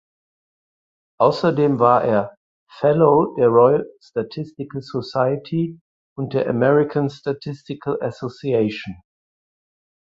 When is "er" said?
2.03-2.33